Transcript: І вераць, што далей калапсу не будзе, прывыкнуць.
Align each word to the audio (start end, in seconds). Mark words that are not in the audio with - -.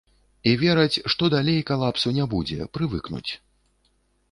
І 0.51 0.53
вераць, 0.61 1.01
што 1.15 1.29
далей 1.35 1.59
калапсу 1.69 2.15
не 2.17 2.25
будзе, 2.33 2.59
прывыкнуць. 2.79 3.31